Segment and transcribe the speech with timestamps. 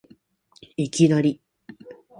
[0.77, 1.43] いきなり